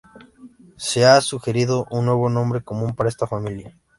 [0.77, 3.77] Se ha sugerido un nuevo nombre común para esta familia.